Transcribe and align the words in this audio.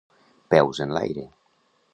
Peus 0.53 0.81
en 0.87 0.95
l'aire. 0.97 1.27